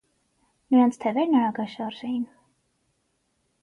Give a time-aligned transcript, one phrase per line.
[0.75, 2.27] Նրանց թևերն արագաշարժ էին։